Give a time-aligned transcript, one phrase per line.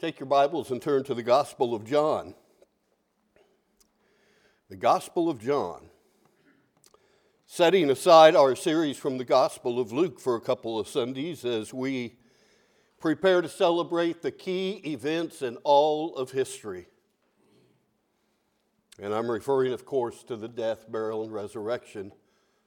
[0.00, 2.34] Take your Bibles and turn to the Gospel of John.
[4.70, 5.90] The Gospel of John.
[7.44, 11.74] Setting aside our series from the Gospel of Luke for a couple of Sundays as
[11.74, 12.16] we
[12.98, 16.86] prepare to celebrate the key events in all of history.
[18.98, 22.10] And I'm referring, of course, to the death, burial, and resurrection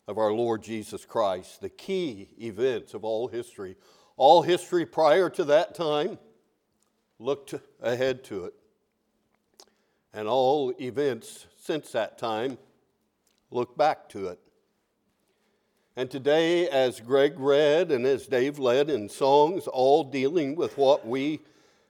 [0.08, 3.76] of our Lord Jesus Christ, the key events of all history.
[4.18, 6.20] All history prior to that time
[7.24, 8.54] looked ahead to it.
[10.14, 12.58] And all events since that time
[13.50, 14.40] look back to it.
[15.96, 21.08] And today, as Greg read and as Dave led in songs, all dealing with what
[21.08, 21.40] we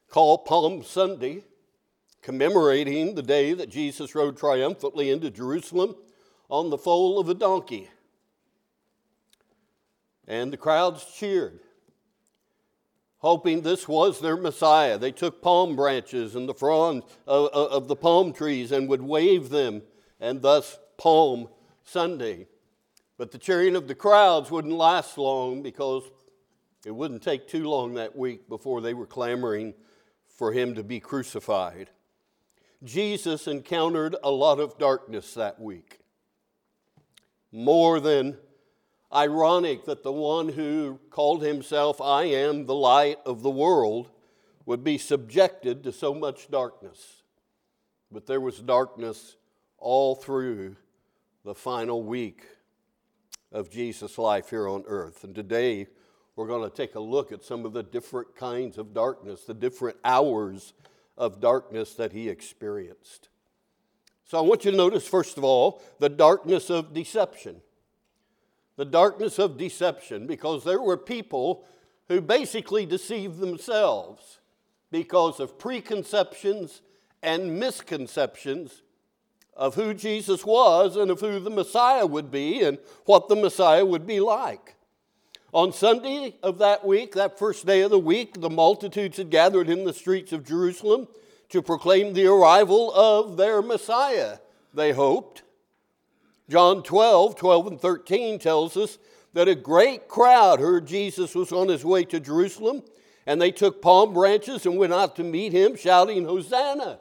[0.10, 1.44] call Palm Sunday,
[2.22, 5.96] commemorating the day that Jesus rode triumphantly into Jerusalem
[6.50, 7.90] on the foal of a donkey.
[10.28, 11.60] And the crowds cheered
[13.24, 14.98] hoping this was their Messiah.
[14.98, 19.50] They took palm branches and the fronds of, of the palm trees and would wave
[19.50, 19.82] them,
[20.20, 21.48] and thus Palm
[21.86, 22.48] Sunday.
[23.18, 26.04] But the cheering of the crowds wouldn't last long because
[26.86, 29.74] it wouldn't take too long that week before they were clamoring
[30.28, 31.90] for him to be crucified.
[32.84, 36.00] Jesus encountered a lot of darkness that week,
[37.54, 38.38] more than
[39.14, 44.10] ironic that the one who called himself, I am the light of the world,
[44.66, 47.24] would be subjected to so much darkness.
[48.12, 49.36] But there was darkness
[49.78, 50.78] all through
[51.44, 52.44] the final week
[53.52, 55.24] of Jesus' life here on earth.
[55.24, 55.88] And today
[56.36, 59.54] we're going to take a look at some of the different kinds of darkness, the
[59.54, 60.74] different hours
[61.18, 63.30] of darkness that he experienced.
[64.26, 67.62] So I want you to notice, first of all, the darkness of deception
[68.76, 71.66] the darkness of deception because there were people
[72.08, 74.40] who basically deceived themselves
[74.92, 76.82] because of preconceptions
[77.22, 78.82] and misconceptions
[79.56, 83.86] of who Jesus was and of who the Messiah would be and what the Messiah
[83.86, 84.76] would be like.
[85.54, 89.70] On Sunday of that week, that first day of the week, the multitudes had gathered
[89.70, 91.08] in the streets of Jerusalem
[91.50, 94.40] to proclaim the arrival of their Messiah,
[94.74, 95.44] they hoped.
[96.54, 99.00] John 12, 12 and 13 tells us
[99.34, 102.84] that a great crowd heard Jesus was on his way to Jerusalem,
[103.26, 107.00] and they took palm branches and went out to meet him, shouting, Hosanna!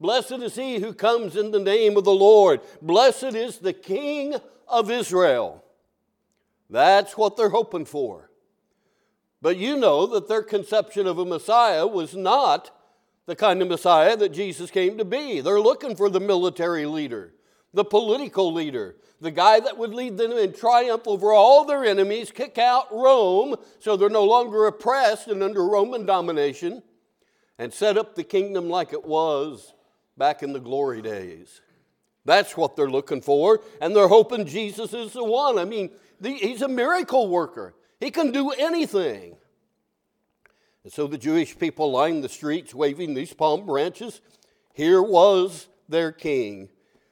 [0.00, 2.62] Blessed is he who comes in the name of the Lord.
[2.80, 5.62] Blessed is the King of Israel.
[6.70, 8.30] That's what they're hoping for.
[9.42, 12.70] But you know that their conception of a Messiah was not
[13.26, 15.42] the kind of Messiah that Jesus came to be.
[15.42, 17.34] They're looking for the military leader
[17.72, 22.30] the political leader, the guy that would lead them in triumph over all their enemies,
[22.30, 26.82] kick out Rome so they're no longer oppressed and under Roman domination,
[27.58, 29.74] and set up the kingdom like it was
[30.16, 31.60] back in the glory days.
[32.24, 35.58] That's what they're looking for, and they're hoping Jesus is the one.
[35.58, 35.90] I mean,
[36.20, 39.36] the, he's a miracle worker, he can do anything.
[40.84, 44.20] And so the Jewish people lined the streets waving these palm branches.
[44.72, 46.70] Here was their king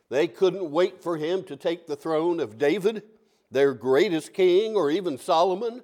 [0.09, 3.03] they couldn't wait for him to take the throne of David,
[3.51, 5.83] their greatest king, or even Solomon.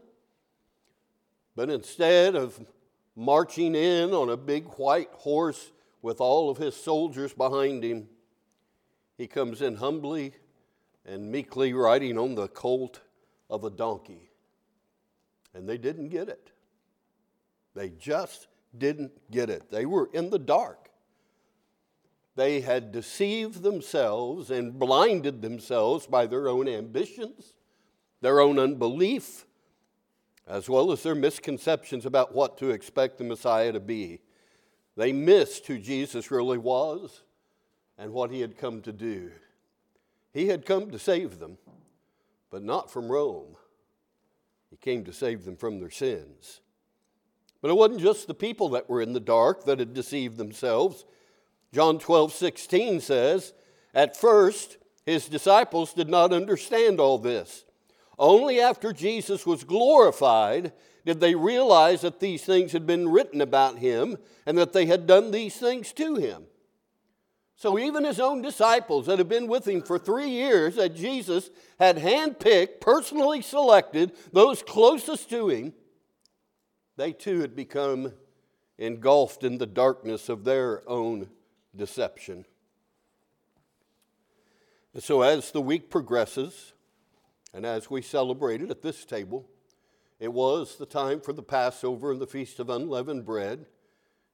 [1.56, 2.64] But instead of
[3.16, 8.08] marching in on a big white horse with all of his soldiers behind him,
[9.18, 10.32] he comes in humbly
[11.04, 13.00] and meekly riding on the colt
[13.50, 14.30] of a donkey.
[15.54, 16.50] And they didn't get it.
[17.74, 18.46] They just
[18.76, 19.70] didn't get it.
[19.70, 20.81] They were in the dark.
[22.34, 27.54] They had deceived themselves and blinded themselves by their own ambitions,
[28.20, 29.44] their own unbelief,
[30.46, 34.20] as well as their misconceptions about what to expect the Messiah to be.
[34.96, 37.22] They missed who Jesus really was
[37.98, 39.30] and what he had come to do.
[40.32, 41.58] He had come to save them,
[42.50, 43.56] but not from Rome.
[44.70, 46.60] He came to save them from their sins.
[47.60, 51.04] But it wasn't just the people that were in the dark that had deceived themselves.
[51.72, 53.52] John 12, 16 says,
[53.94, 54.76] At first,
[55.06, 57.64] his disciples did not understand all this.
[58.18, 60.72] Only after Jesus was glorified
[61.04, 65.06] did they realize that these things had been written about him and that they had
[65.06, 66.44] done these things to him.
[67.56, 71.50] So, even his own disciples that had been with him for three years, that Jesus
[71.78, 75.72] had handpicked, personally selected those closest to him,
[76.96, 78.12] they too had become
[78.78, 81.28] engulfed in the darkness of their own
[81.74, 82.44] deception.
[84.94, 86.72] And so, as the week progresses,
[87.54, 89.48] and as we celebrated at this table,
[90.20, 93.66] it was the time for the Passover and the Feast of Unleavened Bread.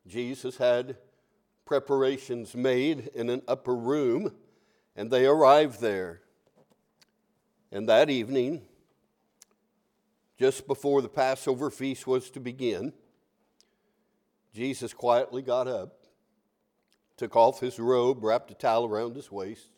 [0.07, 0.97] Jesus had
[1.65, 4.35] preparations made in an upper room,
[4.97, 6.23] and they arrived there.
[7.71, 8.63] And that evening,
[10.39, 12.93] just before the Passover feast was to begin,
[14.55, 15.98] Jesus quietly got up,
[17.19, 19.71] took off his robe, wrapped a towel around his waist,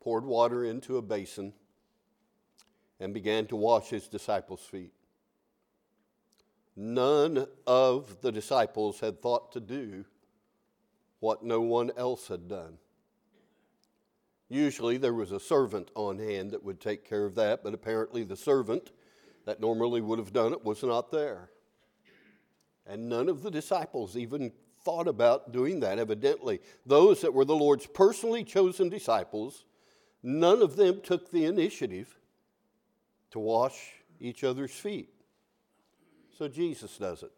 [0.00, 1.52] poured water into a basin,
[3.00, 4.92] and began to wash his disciples' feet.
[6.76, 10.04] None of the disciples had thought to do
[11.20, 12.78] what no one else had done.
[14.48, 18.22] Usually there was a servant on hand that would take care of that, but apparently
[18.22, 18.90] the servant
[19.44, 21.50] that normally would have done it was not there.
[22.86, 24.52] And none of the disciples even
[24.88, 26.60] thought about doing that, evidently.
[26.86, 29.66] Those that were the Lord's personally chosen disciples,
[30.22, 32.18] none of them took the initiative
[33.32, 33.74] to wash
[34.18, 35.10] each other's feet.
[36.38, 37.32] So Jesus does it.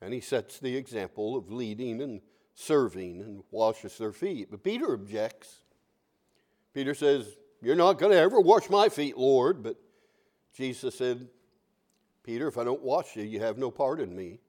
[0.00, 2.22] And he sets the example of leading and
[2.54, 4.50] serving and washes their feet.
[4.50, 5.58] But Peter objects.
[6.72, 7.28] Peter says,
[7.60, 9.62] You're not going to ever wash my feet, Lord.
[9.62, 9.76] But
[10.56, 11.28] Jesus said,
[12.22, 14.40] Peter, if I don't wash you, you have no part in me.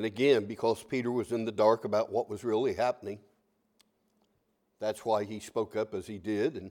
[0.00, 3.18] And again, because Peter was in the dark about what was really happening,
[4.78, 6.56] that's why he spoke up as he did.
[6.56, 6.70] And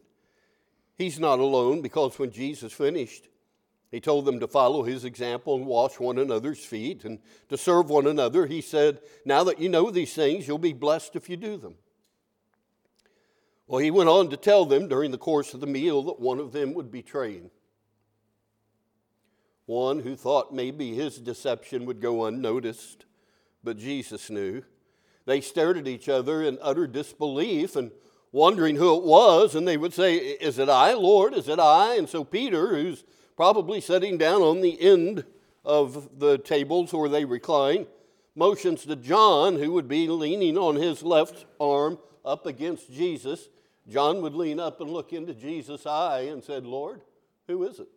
[0.95, 3.27] he's not alone because when Jesus finished,
[3.91, 7.91] he told them to follow his example and wash one another's feet and to serve
[7.91, 8.47] one another.
[8.47, 11.75] He said, Now that you know these things, you'll be blessed if you do them.
[13.67, 16.39] Well, he went on to tell them during the course of the meal that one
[16.39, 17.51] of them would betray him.
[19.67, 23.05] One who thought maybe his deception would go unnoticed,
[23.63, 24.63] but Jesus knew.
[25.25, 27.91] They stared at each other in utter disbelief and
[28.31, 31.33] wondering who it was, and they would say, Is it I, Lord?
[31.33, 31.95] Is it I?
[31.95, 33.03] And so Peter, who's
[33.35, 35.23] probably sitting down on the end
[35.63, 37.85] of the tables where they recline,
[38.35, 43.49] motions to John, who would be leaning on his left arm up against Jesus.
[43.87, 47.01] John would lean up and look into Jesus' eye and said, Lord,
[47.47, 47.87] who is it?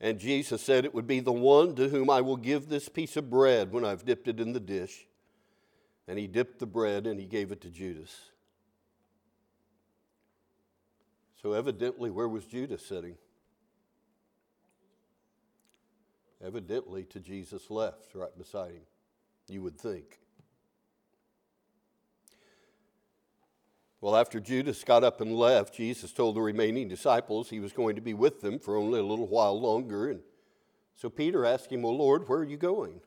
[0.00, 3.16] And Jesus said, It would be the one to whom I will give this piece
[3.16, 5.06] of bread when I've dipped it in the dish.
[6.08, 8.30] And he dipped the bread and he gave it to Judas.
[11.42, 13.16] So, evidently, where was Judas sitting?
[16.42, 18.82] Evidently, to Jesus' left, right beside him,
[19.48, 20.20] you would think.
[24.00, 27.96] Well, after Judas got up and left, Jesus told the remaining disciples he was going
[27.96, 30.08] to be with them for only a little while longer.
[30.10, 30.20] And
[30.94, 33.00] so Peter asked him, Well, Lord, where are you going?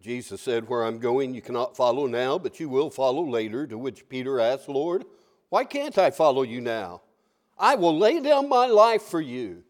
[0.00, 3.66] Jesus said, Where I'm going, you cannot follow now, but you will follow later.
[3.66, 5.04] To which Peter asked, Lord,
[5.50, 7.02] why can't I follow you now?
[7.58, 9.62] I will lay down my life for you.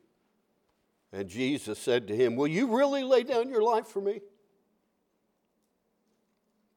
[1.12, 4.20] And Jesus said to him, Will you really lay down your life for me?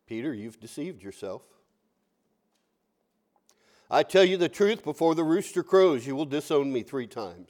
[0.07, 1.43] Peter, you've deceived yourself.
[3.89, 7.49] I tell you the truth, before the rooster crows, you will disown me three times.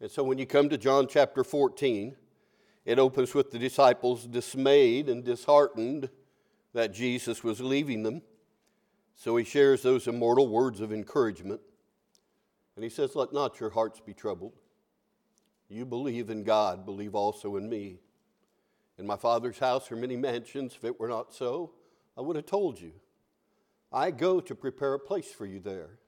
[0.00, 2.14] And so when you come to John chapter 14,
[2.84, 6.08] it opens with the disciples dismayed and disheartened
[6.74, 8.22] that Jesus was leaving them.
[9.16, 11.60] So he shares those immortal words of encouragement.
[12.76, 14.52] And he says, Let not your hearts be troubled.
[15.68, 17.98] You believe in God, believe also in me.
[18.98, 20.74] In my Father's house are many mansions.
[20.76, 21.72] If it were not so,
[22.16, 22.92] I would have told you.
[23.92, 25.98] I go to prepare a place for you there.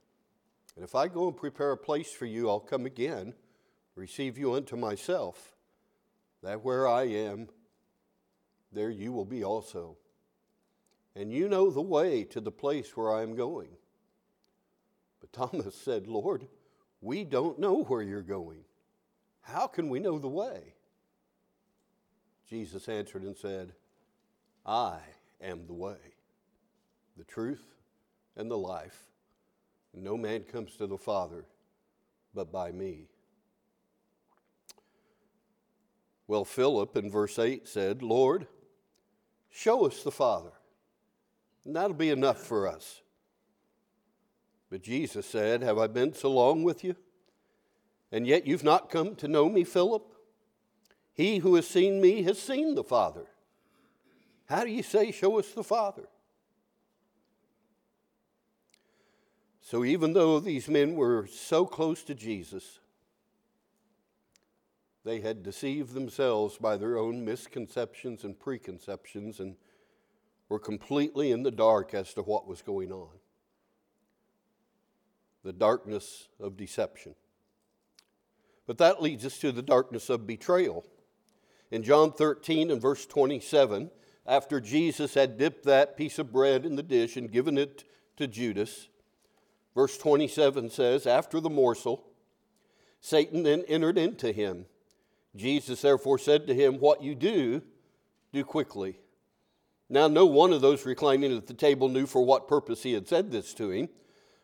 [0.75, 3.33] And if I go and prepare a place for you, I'll come again,
[3.95, 5.55] receive you unto myself,
[6.43, 7.49] that where I am,
[8.71, 9.97] there you will be also
[11.19, 13.69] and you know the way to the place where I am going.
[15.19, 16.47] But Thomas said, Lord,
[17.01, 18.61] we don't know where you're going.
[19.41, 20.75] How can we know the way?
[22.49, 23.73] Jesus answered and said,
[24.65, 24.99] I
[25.41, 25.97] am the way,
[27.19, 27.63] the truth,
[28.35, 29.03] and the life.
[29.93, 31.45] No man comes to the Father
[32.33, 33.09] but by me.
[36.27, 38.47] Well, Philip in verse 8 said, Lord,
[39.49, 40.51] show us the Father
[41.65, 43.01] and that'll be enough for us.
[44.69, 46.95] But Jesus said, Have I been so long with you?
[48.11, 50.03] And yet you've not come to know me, Philip?
[51.13, 53.25] He who has seen me has seen the Father.
[54.47, 56.07] How do you say, Show us the Father?
[59.69, 62.79] So even though these men were so close to Jesus,
[65.05, 69.57] they had deceived themselves by their own misconceptions and preconceptions and
[70.49, 73.09] were completely in the dark as to what was going on.
[75.43, 77.13] the darkness of deception.
[78.65, 80.83] But that leads us to the darkness of betrayal.
[81.69, 83.91] In John 13 and verse 27,
[84.25, 87.83] after Jesus had dipped that piece of bread in the dish and given it
[88.17, 88.89] to Judas,
[89.79, 92.03] verse 27 says, After the morsel,
[92.99, 94.65] Satan then entered into him.
[95.37, 97.61] Jesus therefore said to him, What you do,
[98.33, 98.99] do quickly.
[99.87, 103.07] Now, no one of those reclining at the table knew for what purpose he had
[103.07, 103.87] said this to him.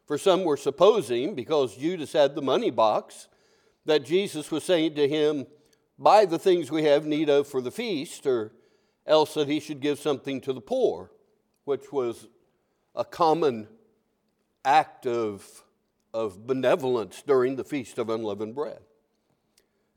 [0.05, 3.27] For some were supposing, because Judas had the money box,
[3.83, 5.47] that Jesus was saying to him,
[5.99, 8.53] Buy the things we have need of for the feast, or
[9.05, 11.11] else that he should give something to the poor,
[11.65, 12.29] which was
[12.95, 13.67] a common
[14.65, 15.63] act of,
[16.13, 18.79] of benevolence during the Feast of Unleavened Bread.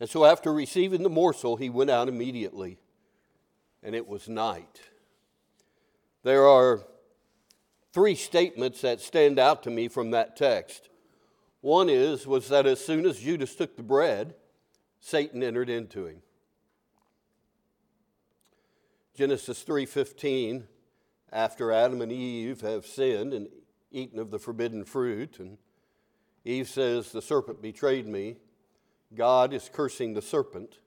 [0.00, 2.78] And so, after receiving the morsel, he went out immediately,
[3.82, 4.80] and it was night.
[6.22, 6.82] There are
[7.92, 10.88] three statements that stand out to me from that text.
[11.60, 14.34] One is was that as soon as Judas took the bread,
[15.00, 16.22] Satan entered into him.
[19.14, 20.68] Genesis 3:15
[21.32, 23.48] after Adam and Eve have sinned and
[23.90, 25.58] eaten of the forbidden fruit and
[26.44, 28.36] Eve says the serpent betrayed me.
[29.14, 30.78] God is cursing the serpent.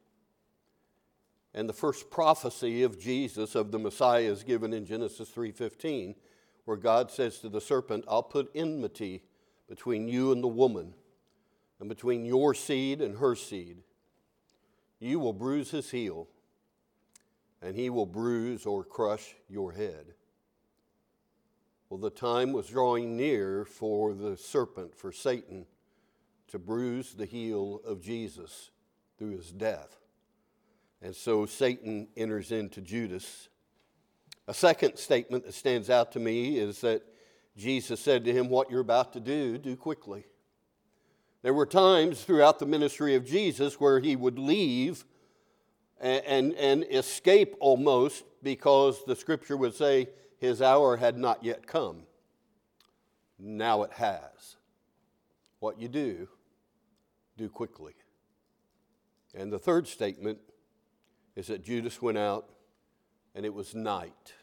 [1.53, 6.15] And the first prophecy of Jesus of the Messiah is given in Genesis 3:15
[6.65, 9.23] where God says to the serpent, "I'll put enmity
[9.67, 10.95] between you and the woman
[11.79, 13.83] and between your seed and her seed.
[14.99, 16.27] You will bruise his heel
[17.61, 20.15] and he will bruise or crush your head."
[21.91, 25.65] Well, the time was drawing near for the serpent, for Satan,
[26.47, 28.71] to bruise the heel of Jesus
[29.17, 29.97] through his death.
[31.01, 33.49] And so Satan enters into Judas.
[34.47, 37.03] A second statement that stands out to me is that
[37.57, 40.23] Jesus said to him, What you're about to do, do quickly.
[41.41, 45.03] There were times throughout the ministry of Jesus where he would leave
[45.99, 50.07] and, and, and escape almost because the scripture would say
[50.41, 52.01] his hour had not yet come.
[53.37, 54.55] Now it has.
[55.59, 56.27] What you do,
[57.37, 57.93] do quickly.
[59.35, 60.39] And the third statement
[61.35, 62.49] is that Judas went out
[63.35, 64.33] and it was night,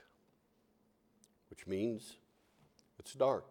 [1.50, 2.14] which means
[3.00, 3.46] it's dark.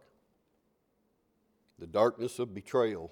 [1.78, 3.12] The darkness of betrayal.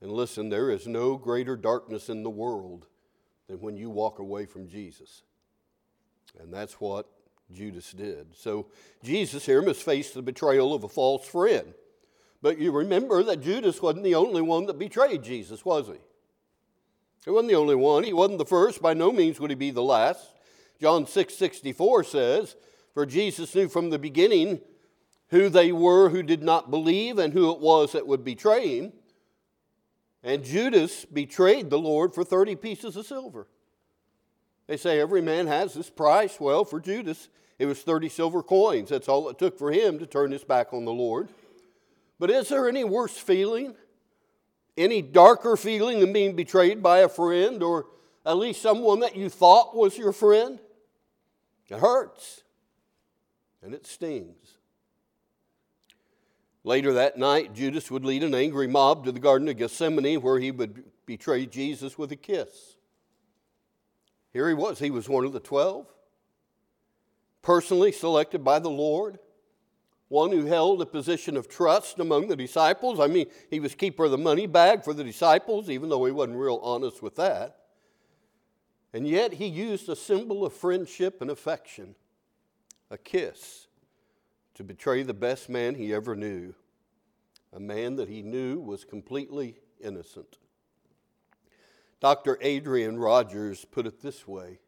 [0.00, 2.88] And listen, there is no greater darkness in the world
[3.46, 5.22] than when you walk away from Jesus.
[6.40, 7.08] And that's what
[7.52, 8.34] Judas did.
[8.34, 8.66] So
[9.02, 11.74] Jesus here must face the betrayal of a false friend.
[12.42, 15.94] But you remember that Judas wasn't the only one that betrayed Jesus, was he?
[17.24, 18.04] He wasn't the only one.
[18.04, 18.80] He wasn't the first.
[18.80, 20.24] By no means would he be the last.
[20.80, 22.56] John 6 64 says,
[22.94, 24.60] For Jesus knew from the beginning
[25.30, 28.92] who they were who did not believe and who it was that would betray him.
[30.22, 33.48] And Judas betrayed the Lord for 30 pieces of silver.
[34.66, 36.40] They say every man has this price.
[36.40, 38.90] Well, for Judas, it was 30 silver coins.
[38.90, 41.28] That's all it took for him to turn his back on the Lord.
[42.18, 43.74] But is there any worse feeling?
[44.76, 47.86] Any darker feeling than being betrayed by a friend or
[48.24, 50.58] at least someone that you thought was your friend?
[51.68, 52.42] It hurts
[53.62, 54.56] and it stings.
[56.64, 60.38] Later that night, Judas would lead an angry mob to the Garden of Gethsemane where
[60.40, 62.75] he would betray Jesus with a kiss.
[64.36, 64.78] Here he was.
[64.78, 65.86] He was one of the twelve,
[67.40, 69.18] personally selected by the Lord,
[70.08, 73.00] one who held a position of trust among the disciples.
[73.00, 76.12] I mean, he was keeper of the money bag for the disciples, even though he
[76.12, 77.60] wasn't real honest with that.
[78.92, 81.94] And yet he used a symbol of friendship and affection,
[82.90, 83.68] a kiss,
[84.56, 86.54] to betray the best man he ever knew,
[87.54, 90.36] a man that he knew was completely innocent.
[92.06, 92.38] Dr.
[92.40, 94.60] Adrian Rogers put it this way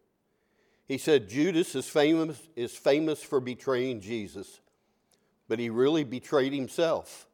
[0.88, 4.59] He said, Judas is famous, is famous for betraying Jesus,
[5.47, 7.28] but he really betrayed himself.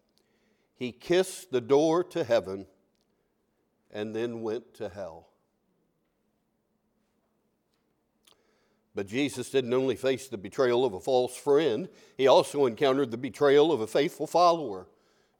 [0.76, 2.66] He kissed the door to heaven
[3.90, 5.28] and then went to hell.
[8.94, 13.16] But Jesus didn't only face the betrayal of a false friend, he also encountered the
[13.16, 14.86] betrayal of a faithful follower.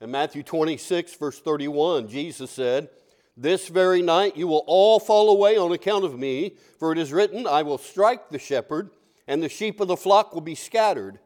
[0.01, 2.89] In Matthew 26, verse 31, Jesus said,
[3.37, 7.13] this very night you will all fall away on account of me, for it is
[7.13, 8.91] written, I will strike the shepherd,
[9.27, 11.19] and the sheep of the flock will be scattered.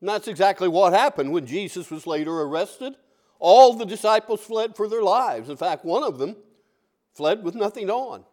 [0.00, 2.94] And that's exactly what happened when Jesus was later arrested.
[3.38, 5.48] All the disciples fled for their lives.
[5.48, 6.36] In fact, one of them
[7.14, 8.24] fled with nothing on.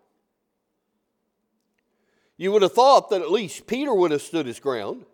[2.37, 5.05] You would have thought that at least Peter would have stood his ground,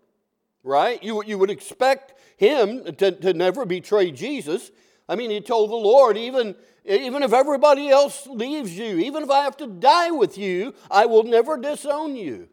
[0.63, 1.03] right?
[1.03, 4.72] You, you would expect him to, to never betray Jesus
[5.07, 9.29] I mean, he told the Lord, even, even if everybody else leaves you, even if
[9.29, 12.50] I have to die with you, I will never disown you.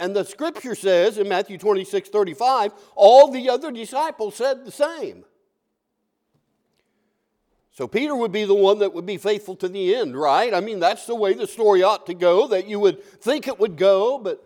[0.00, 5.24] And the scripture says in Matthew 26 35, all the other disciples said the same.
[7.70, 10.52] So Peter would be the one that would be faithful to the end, right?
[10.52, 13.58] I mean, that's the way the story ought to go, that you would think it
[13.58, 14.44] would go, but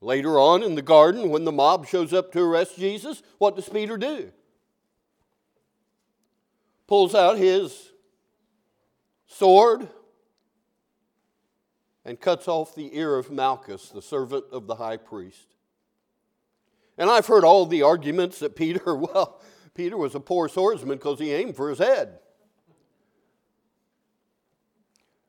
[0.00, 3.68] later on in the garden, when the mob shows up to arrest Jesus, what does
[3.68, 4.30] Peter do?
[6.90, 7.92] Pulls out his
[9.28, 9.88] sword
[12.04, 15.54] and cuts off the ear of Malchus, the servant of the high priest.
[16.98, 19.40] And I've heard all the arguments that Peter, well,
[19.72, 22.18] Peter was a poor swordsman because he aimed for his head.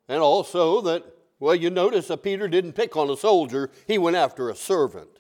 [0.08, 1.04] And also that,
[1.40, 5.20] well, you notice that Peter didn't pick on a soldier, he went after a servant.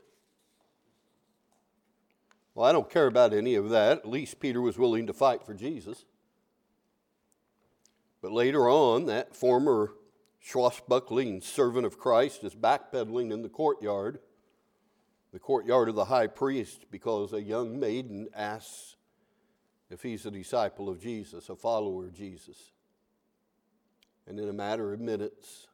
[2.55, 3.99] Well, I don't care about any of that.
[3.99, 6.03] At least Peter was willing to fight for Jesus.
[8.21, 9.93] But later on, that former
[10.41, 14.19] swashbuckling servant of Christ is backpedaling in the courtyard,
[15.31, 18.95] the courtyard of the high priest, because a young maiden asks
[19.89, 22.71] if he's a disciple of Jesus, a follower of Jesus.
[24.27, 25.67] And in a matter of minutes,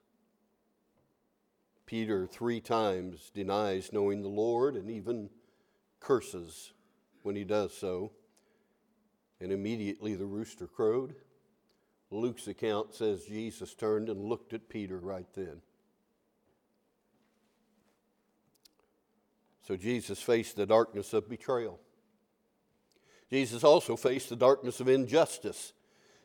[1.86, 5.30] Peter three times denies knowing the Lord and even
[6.00, 6.74] curses
[7.24, 8.12] when he does so.
[9.39, 11.16] And immediately the rooster crowed.
[12.10, 15.62] Luke's account says Jesus turned and looked at Peter right then.
[19.68, 21.80] So Jesus faced the darkness of betrayal.
[23.30, 25.74] Jesus also faced the darkness of injustice.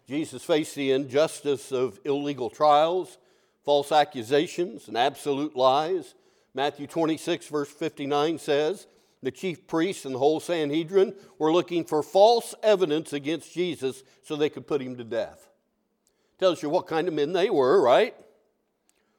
[0.06, 3.18] Jesus faced the injustice of illegal trials,
[3.64, 6.14] false accusations, and absolute lies.
[6.54, 8.86] Matthew 26, verse 59 says,
[9.24, 14.36] The chief priests and the whole Sanhedrin were looking for false evidence against Jesus so
[14.36, 15.48] they could put him to death.
[16.38, 18.14] Tells you what kind of men they were, right?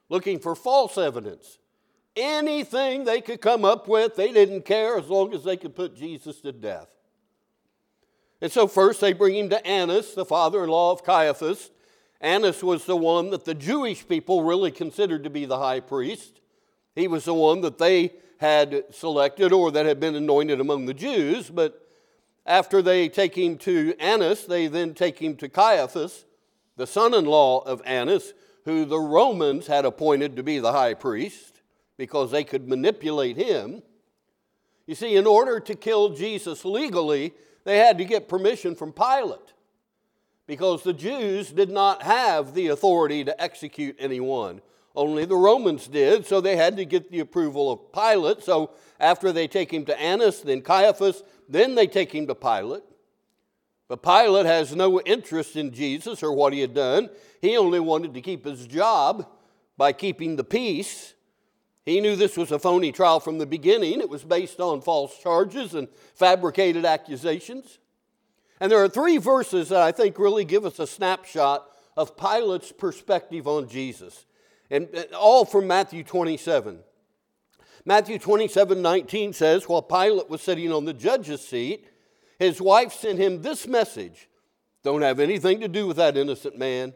[0.10, 1.58] Looking for false evidence.
[2.16, 5.96] Anything they could come up with, they didn't care as long as they could put
[5.96, 6.90] Jesus to death.
[8.42, 11.72] And so, first they bring him to Annas, the father in law of Caiaphas.
[12.20, 16.42] Annas was the one that the Jewish people really considered to be the high priest.
[16.96, 20.94] He was the one that they had selected or that had been anointed among the
[20.94, 21.50] Jews.
[21.50, 21.88] But
[22.46, 26.26] after they take him to Annas, they then take him to Caiaphas,
[26.78, 28.34] the son in law of Annas,
[28.66, 31.62] who the Romans had appointed to be the high priest
[31.98, 33.84] because they could manipulate him.
[34.88, 37.34] You see, in order to kill Jesus legally,
[37.64, 39.54] they had to get permission from Pilate
[40.48, 44.62] because the Jews did not have the authority to execute anyone.
[44.96, 48.44] Only the Romans did, so they had to get the approval of Pilate.
[48.44, 52.84] So after they take him to Annas, then Caiaphas, then they take him to Pilate.
[53.88, 57.10] But Pilate has no interest in Jesus or what he had done.
[57.42, 59.28] He only wanted to keep his job
[59.78, 61.14] by keeping the peace.
[61.86, 64.00] He knew this was a phony trial from the beginning.
[64.00, 67.80] It was based on false charges and fabricated accusations.
[68.60, 71.68] And there are three verses that I think really give us a snapshot
[71.98, 74.26] of Pilate's perspective on Jesus,
[74.72, 76.80] and uh, all from Matthew 27.
[77.86, 81.88] Matthew 27 19 says, While Pilate was sitting on the judge's seat,
[82.44, 84.30] his wife sent him this message
[84.84, 86.94] Don't have anything to do with that innocent man,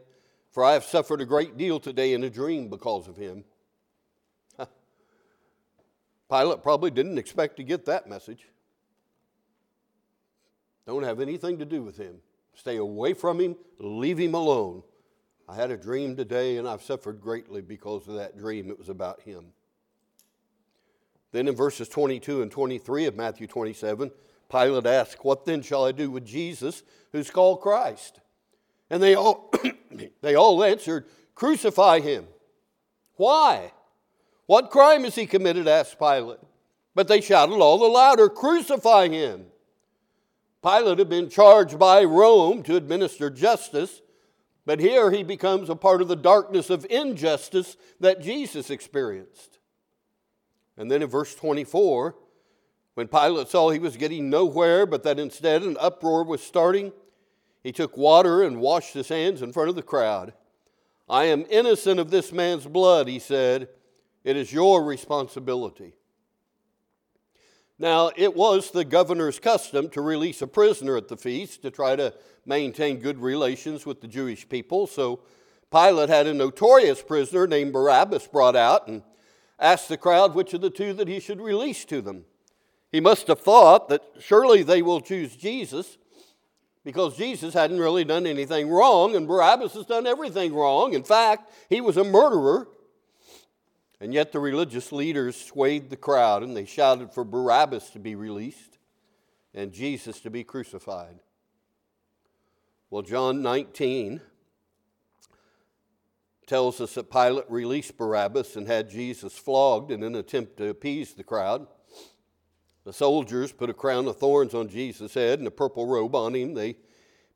[0.50, 3.44] for I have suffered a great deal today in a dream because of him.
[6.30, 8.46] Pilate probably didn't expect to get that message.
[10.86, 12.16] Don't have anything to do with him.
[12.54, 14.82] Stay away from him, leave him alone.
[15.48, 18.70] I had a dream today and I've suffered greatly because of that dream.
[18.70, 19.52] It was about him.
[21.32, 24.10] Then in verses 22 and 23 of Matthew 27,
[24.50, 26.82] Pilate asked, What then shall I do with Jesus
[27.12, 28.20] who's called Christ?
[28.90, 29.52] And they all,
[30.22, 32.26] they all answered, Crucify him.
[33.16, 33.72] Why?
[34.46, 35.68] What crime has he committed?
[35.68, 36.38] asked Pilate.
[36.94, 39.46] But they shouted all the louder, Crucify him!
[40.62, 44.02] Pilate had been charged by Rome to administer justice,
[44.66, 49.58] but here he becomes a part of the darkness of injustice that Jesus experienced.
[50.76, 52.16] And then in verse 24,
[52.98, 56.92] when Pilate saw he was getting nowhere, but that instead an uproar was starting,
[57.62, 60.32] he took water and washed his hands in front of the crowd.
[61.08, 63.68] I am innocent of this man's blood, he said.
[64.24, 65.94] It is your responsibility.
[67.78, 71.94] Now, it was the governor's custom to release a prisoner at the feast to try
[71.94, 72.12] to
[72.46, 74.88] maintain good relations with the Jewish people.
[74.88, 75.20] So
[75.70, 79.04] Pilate had a notorious prisoner named Barabbas brought out and
[79.56, 82.24] asked the crowd which of the two that he should release to them.
[82.90, 85.98] He must have thought that surely they will choose Jesus
[86.84, 90.94] because Jesus hadn't really done anything wrong, and Barabbas has done everything wrong.
[90.94, 92.68] In fact, he was a murderer.
[94.00, 98.14] And yet the religious leaders swayed the crowd and they shouted for Barabbas to be
[98.14, 98.78] released
[99.52, 101.18] and Jesus to be crucified.
[102.90, 104.20] Well, John 19
[106.46, 111.12] tells us that Pilate released Barabbas and had Jesus flogged in an attempt to appease
[111.12, 111.66] the crowd.
[112.88, 116.34] The soldiers put a crown of thorns on Jesus' head and a purple robe on
[116.34, 116.54] him.
[116.54, 116.76] They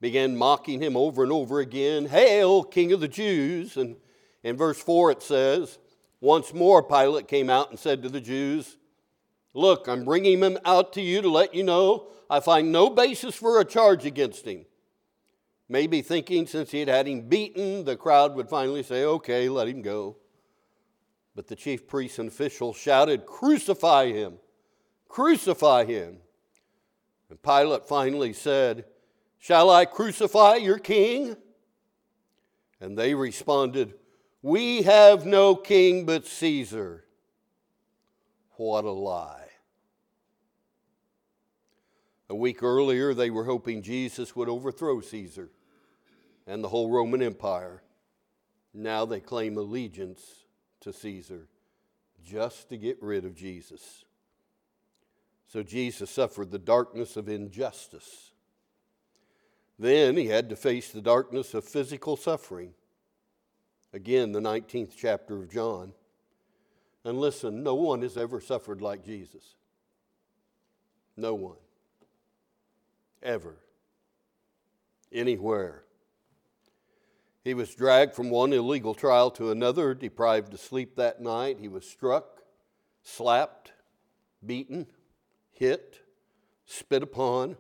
[0.00, 3.76] began mocking him over and over again Hail, King of the Jews!
[3.76, 3.96] And
[4.42, 5.78] in verse 4 it says,
[6.22, 8.78] Once more Pilate came out and said to the Jews,
[9.52, 13.34] Look, I'm bringing him out to you to let you know I find no basis
[13.34, 14.64] for a charge against him.
[15.68, 19.68] Maybe thinking since he had had him beaten, the crowd would finally say, okay, let
[19.68, 20.16] him go.
[21.36, 24.38] But the chief priests and officials shouted, Crucify him!
[25.12, 26.16] Crucify him!
[27.29, 28.87] And Pilate finally said,
[29.38, 31.37] Shall I crucify your king?
[32.81, 33.92] And they responded,
[34.40, 37.05] We have no king but Caesar.
[38.53, 39.48] What a lie.
[42.31, 45.51] A week earlier, they were hoping Jesus would overthrow Caesar
[46.46, 47.83] and the whole Roman Empire.
[48.72, 50.46] Now they claim allegiance
[50.81, 51.48] to Caesar
[52.25, 54.07] just to get rid of Jesus.
[55.52, 58.32] So Jesus suffered the darkness of injustice.
[59.78, 62.72] Then he had to face the darkness of physical suffering.
[63.92, 65.92] Again, the 19th chapter of John.
[67.04, 69.56] And listen, no one has ever suffered like Jesus.
[71.18, 71.58] No one
[73.22, 73.56] ever,
[75.12, 75.84] anywhere.
[77.44, 81.58] He was dragged from one illegal trial to another, deprived of sleep that night.
[81.60, 82.40] He was struck,
[83.02, 83.72] slapped,
[84.46, 84.86] beaten,
[85.52, 86.00] hit,
[86.66, 87.56] spit upon,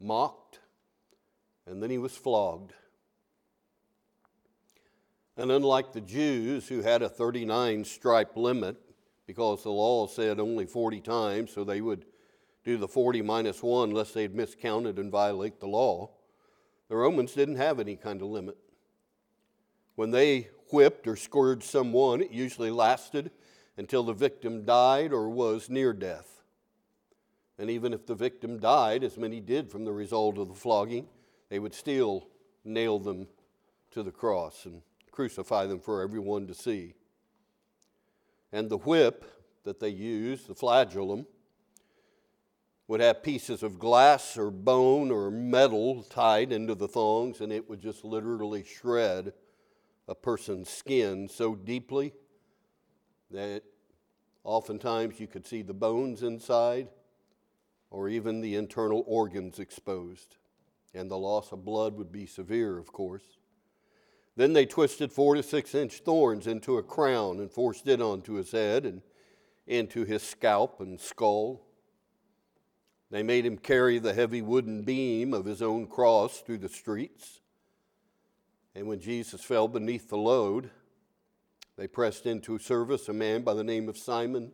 [0.00, 0.60] mocked,
[1.66, 2.72] and then he was flogged.
[5.36, 8.76] And unlike the Jews who had a 39 stripe limit,
[9.26, 12.04] because the law said only 40 times, so they would
[12.64, 16.10] do the 40 minus 1 lest they'd miscounted and violate the law.
[16.88, 18.56] The Romans didn't have any kind of limit.
[19.96, 23.30] When they whipped or scourged someone, it usually lasted
[23.76, 26.33] until the victim died or was near death.
[27.58, 31.06] And even if the victim died, as many did from the result of the flogging,
[31.48, 32.28] they would still
[32.64, 33.28] nail them
[33.92, 36.94] to the cross and crucify them for everyone to see.
[38.52, 39.24] And the whip
[39.64, 41.26] that they used, the flagellum,
[42.86, 47.68] would have pieces of glass or bone or metal tied into the thongs, and it
[47.68, 49.32] would just literally shred
[50.06, 52.12] a person's skin so deeply
[53.30, 53.62] that
[54.42, 56.88] oftentimes you could see the bones inside
[57.94, 60.36] or even the internal organs exposed.
[60.94, 63.38] And the loss of blood would be severe, of course.
[64.34, 68.34] Then they twisted four to six inch thorns into a crown and forced it onto
[68.34, 69.00] his head and
[69.68, 71.62] into his scalp and skull.
[73.12, 77.42] They made him carry the heavy wooden beam of his own cross through the streets.
[78.74, 80.70] And when Jesus fell beneath the load,
[81.76, 84.50] they pressed into service a man by the name of Simon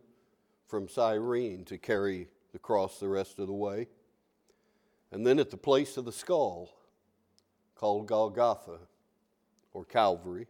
[0.67, 3.87] from Cyrene to carry the cross the rest of the way.
[5.11, 6.69] And then at the place of the skull,
[7.75, 8.79] called Golgotha
[9.73, 10.47] or Calvary,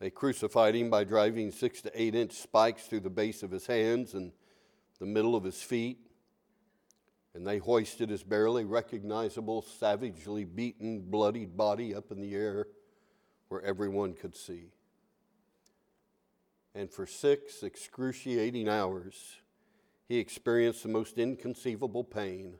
[0.00, 3.66] they crucified him by driving six to eight inch spikes through the base of his
[3.66, 4.32] hands and
[4.98, 6.08] the middle of his feet
[7.38, 12.66] and they hoisted his barely recognizable, savagely beaten, bloodied body up in the air
[13.46, 14.72] where everyone could see.
[16.74, 19.36] And for six excruciating hours,
[20.08, 22.54] he experienced the most inconceivable pain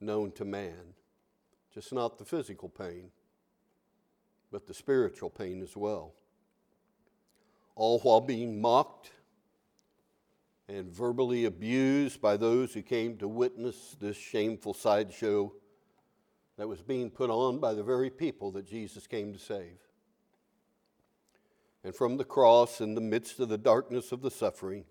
[0.00, 0.94] known to man.
[1.74, 3.10] Just not the physical pain,
[4.52, 6.12] but the spiritual pain as well.
[7.74, 9.10] All while being mocked
[10.68, 15.52] and verbally abused by those who came to witness this shameful sideshow
[16.58, 19.78] that was being put on by the very people that Jesus came to save.
[21.82, 24.84] And from the cross, in the midst of the darkness of the suffering,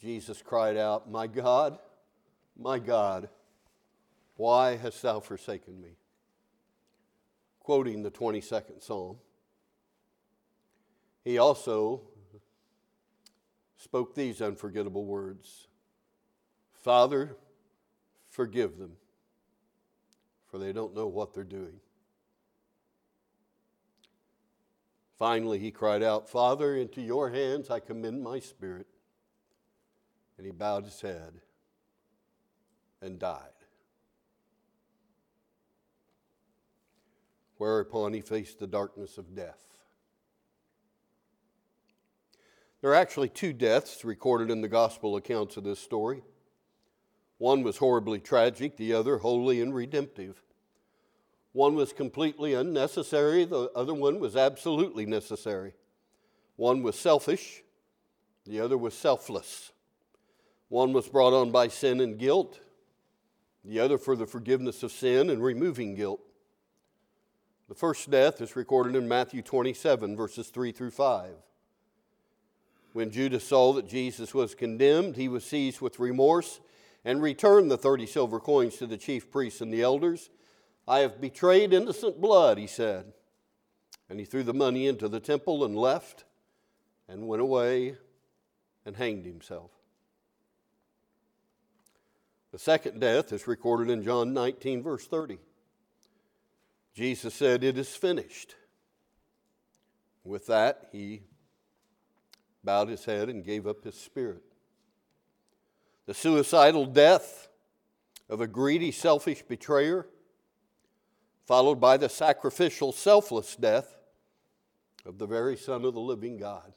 [0.00, 1.78] Jesus cried out, My God,
[2.58, 3.28] my God,
[4.36, 5.90] why hast thou forsaken me?
[7.60, 9.18] Quoting the 22nd Psalm.
[11.22, 12.00] He also
[13.76, 15.66] spoke these unforgettable words
[16.72, 17.36] Father,
[18.30, 18.92] forgive them,
[20.50, 21.80] for they don't know what they're doing.
[25.18, 28.86] Finally, he cried out, Father, into your hands I commend my spirit.
[30.40, 31.34] And he bowed his head
[33.02, 33.60] and died.
[37.60, 39.84] whereupon he faced the darkness of death.
[42.80, 46.22] There are actually two deaths recorded in the gospel accounts of this story.
[47.36, 50.42] One was horribly tragic, the other holy and redemptive.
[51.52, 55.74] One was completely unnecessary, the other one was absolutely necessary.
[56.56, 57.62] One was selfish,
[58.46, 59.72] the other was selfless.
[60.70, 62.60] One was brought on by sin and guilt,
[63.64, 66.20] the other for the forgiveness of sin and removing guilt.
[67.68, 71.32] The first death is recorded in Matthew 27, verses 3 through 5.
[72.92, 76.60] When Judas saw that Jesus was condemned, he was seized with remorse
[77.04, 80.30] and returned the 30 silver coins to the chief priests and the elders.
[80.86, 83.12] I have betrayed innocent blood, he said.
[84.08, 86.24] And he threw the money into the temple and left
[87.08, 87.96] and went away
[88.86, 89.79] and hanged himself.
[92.52, 95.38] The second death is recorded in John 19, verse 30.
[96.94, 98.56] Jesus said, It is finished.
[100.24, 101.22] With that, he
[102.62, 104.42] bowed his head and gave up his spirit.
[106.06, 107.48] The suicidal death
[108.28, 110.06] of a greedy, selfish betrayer,
[111.46, 113.96] followed by the sacrificial, selfless death
[115.06, 116.72] of the very Son of the living God.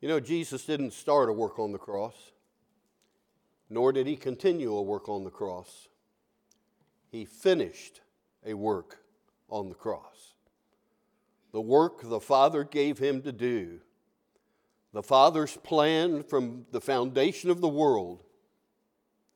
[0.00, 2.14] You know, Jesus didn't start a work on the cross,
[3.68, 5.88] nor did he continue a work on the cross.
[7.10, 8.00] He finished
[8.44, 8.98] a work
[9.48, 10.34] on the cross
[11.54, 13.78] the work the Father gave him to do.
[14.92, 18.24] The Father's plan from the foundation of the world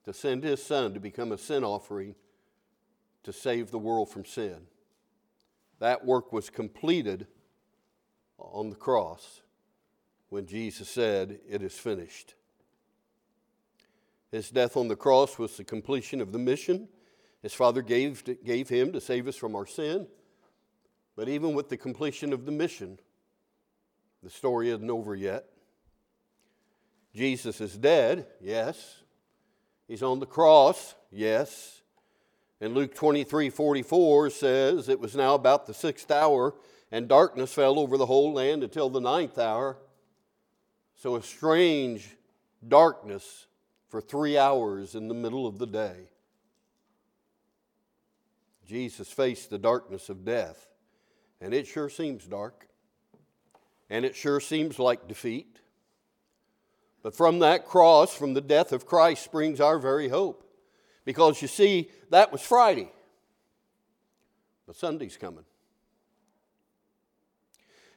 [0.05, 2.17] to send his Son to become a sin offering
[3.23, 4.67] to save the world from sin.
[5.79, 7.29] That work was completed
[8.37, 9.43] on the cross
[10.29, 12.35] when Jesus said, It is finished.
[14.31, 16.89] His death on the cross was the completion of the mission
[17.43, 20.09] his Father gave, gave him to save us from our sin
[21.19, 22.97] but even with the completion of the mission,
[24.23, 25.47] the story isn't over yet.
[27.13, 29.03] Jesus is dead, yes.
[29.89, 31.83] He's on the cross, yes.
[32.61, 36.55] And Luke 23 44 says, It was now about the sixth hour,
[36.93, 39.77] and darkness fell over the whole land until the ninth hour.
[40.95, 42.17] So a strange
[42.69, 43.48] darkness
[43.89, 46.11] for three hours in the middle of the day.
[48.67, 50.69] Jesus faced the darkness of death.
[51.41, 52.69] And it sure seems dark.
[53.89, 55.61] And it sure seems like defeat.
[57.03, 60.45] But from that cross, from the death of Christ, springs our very hope.
[61.05, 62.91] Because you see, that was Friday.
[64.67, 65.45] But Sunday's coming.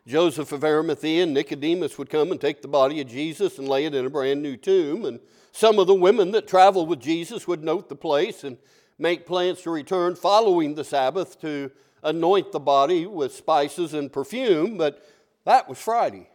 [0.08, 3.86] Joseph of Arimathea and Nicodemus would come and take the body of Jesus and lay
[3.86, 5.06] it in a brand new tomb.
[5.06, 5.20] And
[5.52, 8.58] some of the women that traveled with Jesus would note the place and
[8.98, 11.72] make plans to return following the Sabbath to
[12.04, 15.06] anoint the body with spices and perfume, but
[15.46, 16.30] that was Friday.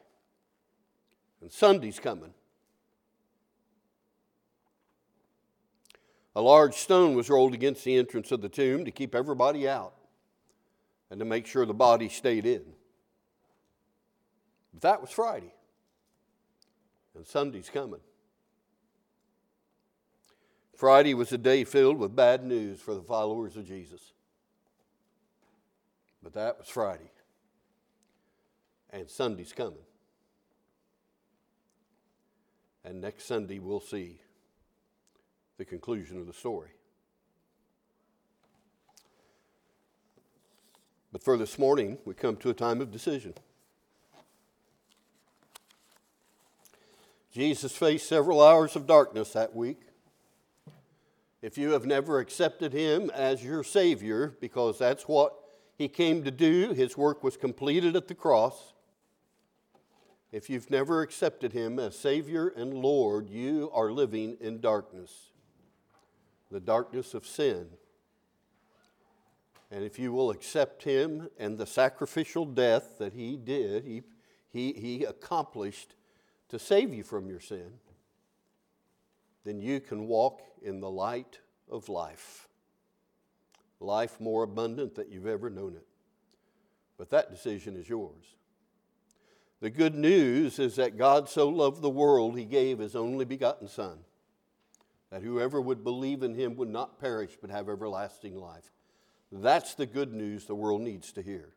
[1.41, 2.35] And Sunday's coming.
[6.35, 9.95] A large stone was rolled against the entrance of the tomb to keep everybody out
[11.11, 12.63] and to make sure the body stayed in.
[14.75, 15.55] But that was Friday.
[17.15, 18.01] And Sunday's coming.
[20.77, 24.13] Friday was a day filled with bad news for the followers of Jesus.
[26.23, 27.11] But that was Friday.
[28.91, 29.79] And Sunday's coming.
[32.85, 34.21] And next Sunday, we'll see
[35.57, 36.71] the conclusion of the story.
[41.11, 43.33] But for this morning, we come to a time of decision.
[47.33, 49.81] Jesus faced several hours of darkness that week.
[51.47, 55.33] If you have never accepted him as your Savior, because that's what
[55.79, 56.73] he came to do.
[56.73, 58.73] His work was completed at the cross.
[60.33, 65.31] If you've never accepted him as Savior and Lord, you are living in darkness,
[66.51, 67.69] the darkness of sin.
[69.71, 74.03] And if you will accept him and the sacrificial death that he did, he,
[74.53, 75.95] he, he accomplished
[76.49, 77.71] to save you from your sin,
[79.47, 81.39] then you can walk in the light
[81.71, 82.47] of life
[83.81, 85.87] life more abundant than you've ever known it.
[86.99, 88.25] But that decision is yours.
[89.61, 93.69] The good news is that God so loved the world, he gave his only begotten
[93.69, 93.99] Son,
[95.11, 98.71] that whoever would believe in him would not perish but have everlasting life.
[99.33, 101.53] That's the good news the world needs to hear.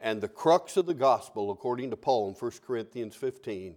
[0.00, 3.76] And the crux of the gospel, according to Paul in 1 Corinthians 15,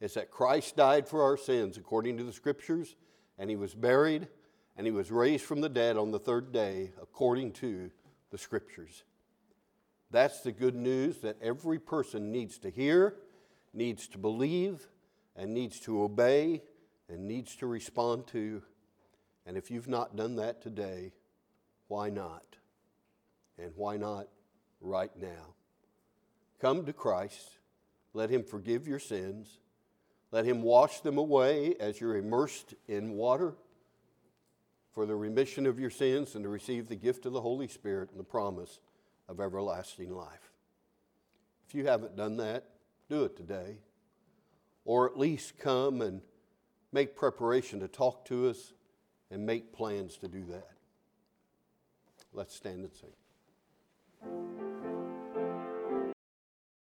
[0.00, 2.96] is that Christ died for our sins according to the scriptures,
[3.38, 4.28] and he was buried,
[4.76, 7.90] and he was raised from the dead on the third day according to
[8.30, 9.02] the scriptures.
[10.10, 13.16] That's the good news that every person needs to hear,
[13.74, 14.88] needs to believe,
[15.36, 16.62] and needs to obey,
[17.08, 18.62] and needs to respond to.
[19.46, 21.12] And if you've not done that today,
[21.88, 22.44] why not?
[23.58, 24.28] And why not
[24.80, 25.54] right now?
[26.60, 27.58] Come to Christ.
[28.14, 29.58] Let Him forgive your sins.
[30.30, 33.54] Let Him wash them away as you're immersed in water
[34.92, 38.10] for the remission of your sins and to receive the gift of the Holy Spirit
[38.10, 38.80] and the promise
[39.28, 40.52] of everlasting life.
[41.68, 42.64] If you haven't done that,
[43.08, 43.78] do it today.
[44.84, 46.22] Or at least come and
[46.92, 48.72] make preparation to talk to us
[49.30, 50.70] and make plans to do that.
[52.32, 54.57] Let's stand and sing.